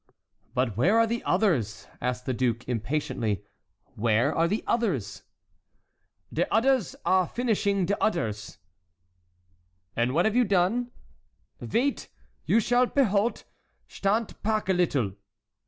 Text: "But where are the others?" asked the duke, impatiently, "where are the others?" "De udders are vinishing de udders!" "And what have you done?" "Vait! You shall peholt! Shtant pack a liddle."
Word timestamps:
"But 0.55 0.75
where 0.77 0.97
are 0.97 1.05
the 1.05 1.23
others?" 1.25 1.85
asked 2.01 2.25
the 2.25 2.33
duke, 2.33 2.67
impatiently, 2.67 3.45
"where 3.93 4.33
are 4.35 4.47
the 4.47 4.63
others?" 4.65 5.21
"De 6.33 6.51
udders 6.51 6.95
are 7.05 7.27
vinishing 7.27 7.85
de 7.85 7.95
udders!" 8.03 8.57
"And 9.95 10.15
what 10.15 10.25
have 10.25 10.35
you 10.35 10.43
done?" 10.43 10.89
"Vait! 11.59 12.09
You 12.47 12.59
shall 12.59 12.87
peholt! 12.87 13.43
Shtant 13.87 14.41
pack 14.41 14.69
a 14.69 14.73
liddle." 14.73 15.13